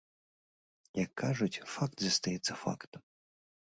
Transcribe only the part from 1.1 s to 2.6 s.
кажуць, факт застаецца